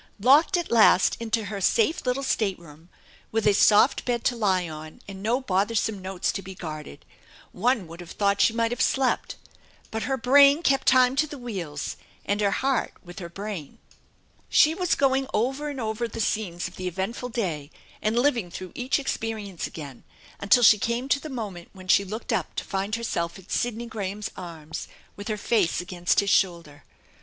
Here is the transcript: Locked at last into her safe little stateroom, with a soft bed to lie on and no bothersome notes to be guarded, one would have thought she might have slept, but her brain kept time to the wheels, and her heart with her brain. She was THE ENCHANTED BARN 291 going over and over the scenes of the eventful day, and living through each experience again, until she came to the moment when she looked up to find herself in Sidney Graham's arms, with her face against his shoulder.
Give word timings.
Locked 0.19 0.57
at 0.57 0.71
last 0.71 1.15
into 1.19 1.45
her 1.45 1.61
safe 1.61 2.07
little 2.07 2.23
stateroom, 2.23 2.89
with 3.31 3.45
a 3.45 3.53
soft 3.53 4.03
bed 4.03 4.23
to 4.23 4.35
lie 4.35 4.67
on 4.67 4.99
and 5.07 5.21
no 5.21 5.39
bothersome 5.41 6.01
notes 6.01 6.31
to 6.31 6.41
be 6.41 6.55
guarded, 6.55 7.05
one 7.51 7.85
would 7.85 7.99
have 7.99 8.09
thought 8.09 8.41
she 8.41 8.51
might 8.51 8.71
have 8.71 8.81
slept, 8.81 9.35
but 9.91 10.01
her 10.09 10.17
brain 10.17 10.63
kept 10.63 10.87
time 10.87 11.15
to 11.17 11.27
the 11.27 11.37
wheels, 11.37 11.97
and 12.25 12.41
her 12.41 12.49
heart 12.49 12.95
with 13.03 13.19
her 13.19 13.29
brain. 13.29 13.77
She 14.49 14.73
was 14.73 14.89
THE 14.95 15.05
ENCHANTED 15.05 15.27
BARN 15.27 15.27
291 15.27 15.27
going 15.27 15.45
over 15.45 15.69
and 15.69 15.79
over 15.79 16.07
the 16.07 16.19
scenes 16.19 16.67
of 16.67 16.77
the 16.77 16.87
eventful 16.87 17.29
day, 17.29 17.69
and 18.01 18.17
living 18.17 18.49
through 18.49 18.71
each 18.73 18.97
experience 18.97 19.67
again, 19.67 20.03
until 20.39 20.63
she 20.63 20.79
came 20.79 21.09
to 21.09 21.19
the 21.19 21.29
moment 21.29 21.69
when 21.73 21.87
she 21.87 22.03
looked 22.03 22.33
up 22.33 22.55
to 22.55 22.63
find 22.63 22.95
herself 22.95 23.37
in 23.37 23.47
Sidney 23.49 23.85
Graham's 23.85 24.31
arms, 24.35 24.87
with 25.15 25.27
her 25.27 25.37
face 25.37 25.79
against 25.79 26.21
his 26.21 26.31
shoulder. 26.31 26.85